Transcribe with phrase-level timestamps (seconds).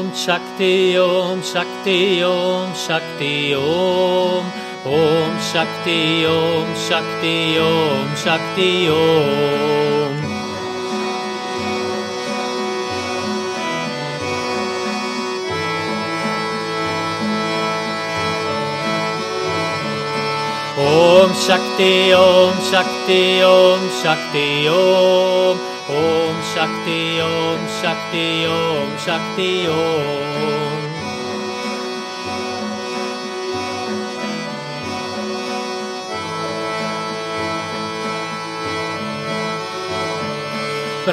[0.00, 4.46] ॐ शक्ति ॐ शक्ति ॐ शक्ति ॐ
[4.92, 5.96] ॐ शक्ति
[6.28, 7.34] ॐ शक्ति
[7.64, 10.09] ॐ शक्ति ॐ
[21.30, 25.58] ॐ शक्ति ॐ शक्ति ॐ शक्ति ॐ
[25.96, 30.00] ॐ शक्ति ॐ शक्ति ॐ शक्ति ॐ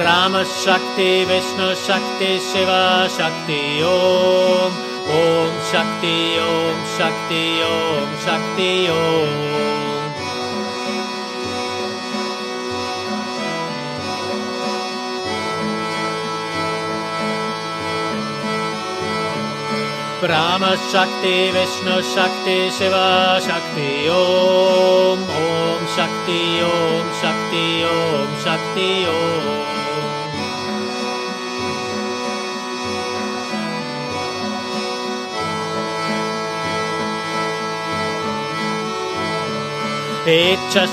[0.05, 2.85] रामशक्ति विष्णुशक्ति शिवा
[3.17, 3.61] शक्ति
[3.93, 4.81] ॐ
[5.71, 9.86] शक्ति ॐ शक्ति ॐ शक्ति ॐ
[20.17, 29.67] Om Brahma Shakti Vishnu Shakti Shiva Shakti Om Om Shakti Om Shakti Om Shakti Om.
[40.27, 40.85] Icha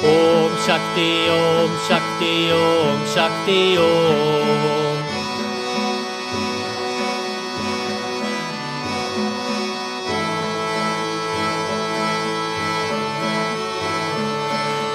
[0.00, 4.98] Om Shakti Om Shakti Om Shakti Om.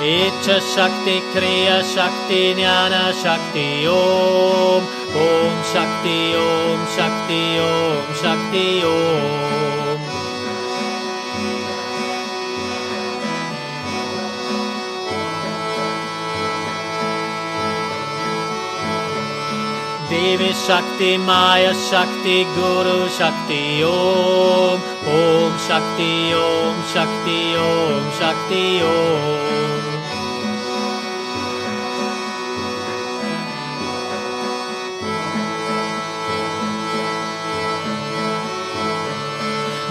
[0.02, 4.84] Icha Shakti Kriya Shakti Jnana Shakti Om.
[5.16, 9.53] Om Shakti Om Shakti Om Shakti Om
[20.14, 24.80] Devi Shakti Maya Shakti Guru Shakti Om
[25.10, 29.34] Om Shakti Om Shakti Om Shakti Om.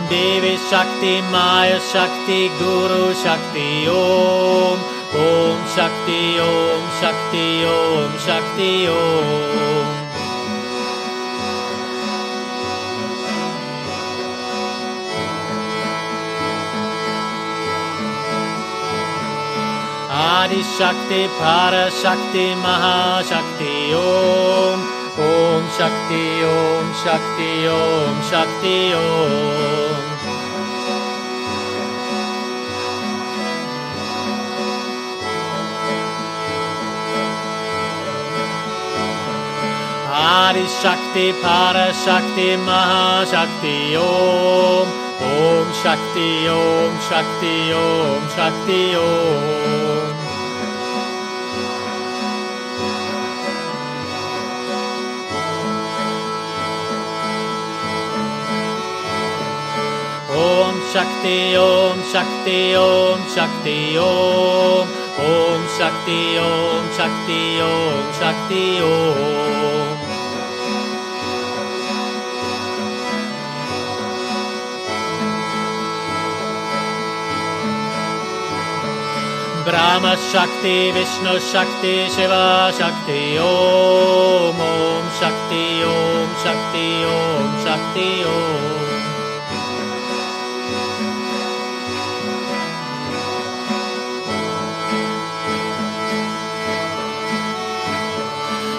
[0.09, 4.79] Devi Shakti Maya Shakti Guru Shakti Om.
[5.15, 10.02] Om Shakti Om Shakti Om Shakti Om
[20.25, 24.79] Adi Shakti Para Shakti Maha Shakti Om.
[25.19, 30.03] Om Shakti Om Shakti Om Shakti Om.
[40.07, 44.87] Adi Shakti Para Shakti Maha Shakti Om.
[45.19, 49.73] Om Shakti Om Shakti Om Shakti Om
[50.07, 50.12] Om
[61.03, 64.87] Shakti Om Shakti Om Shakti Om.
[65.19, 69.99] Om Shakti Om Shakti Om Shakti Om.
[79.67, 84.61] Brahma Shakti Vishnu Shakti Shiva Shakti Om.
[84.61, 88.33] Om Shakti Om Shakti Om Shakti Om.
[88.33, 88.53] Shakti
[88.83, 88.92] Kriya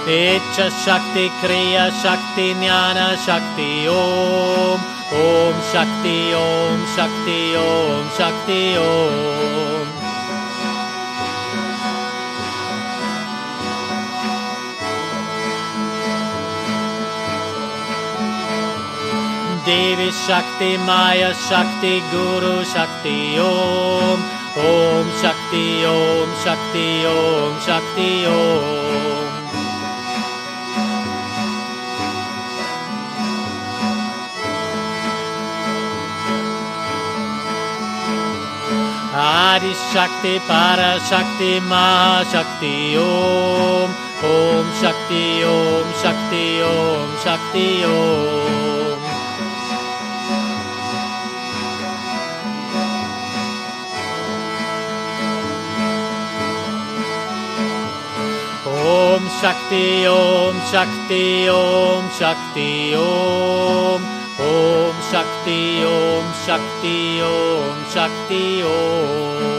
[0.06, 8.90] शक्ति क्रियशक्ति ज्ञानशक्ति ओं शक्ति ॐ शक्ति ॐ शक्ति ओ
[19.66, 24.18] देविशक्ति मायशक्ति गुरुशक्ति ओं
[25.22, 29.43] शक्ति ॐ शक्ति ॐ शक्ति ॐ
[39.22, 43.92] आदिशक्ति परशक्ति महाशक्ति ॐ
[44.30, 48.74] ॐ शक्ति ॐ शक्ति ॐ शक्ति ॐ
[58.66, 61.24] ॐ शक्ति ॐ शक्ति
[61.54, 69.53] ॐ शक्ति ॐ ॐ शक्ति ॐ शक्ति ॐ शक्ति ॐ